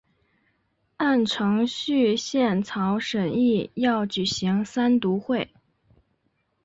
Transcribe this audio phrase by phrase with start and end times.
[0.97, 5.53] 按程序宪草审议要举行三读会。